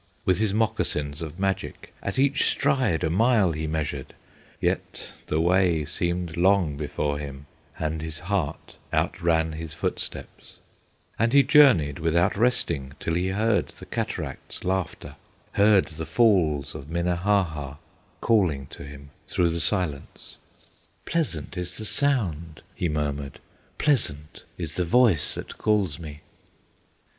[0.25, 4.15] With his moccasins of magic, At each stride a mile he measured;
[4.59, 7.45] Yet the way seemed long before him,
[7.77, 10.57] And his heart outran his footsteps;
[11.19, 15.17] And he journeyed without resting, Till he heard the cataract's laughter,
[15.51, 17.75] Heard the Falls of Minnehaha
[18.21, 20.39] Calling to him through the silence.
[21.05, 23.39] "Pleasant is the sound!" he murmured,
[23.77, 26.21] "Pleasant is the voice that calls me!"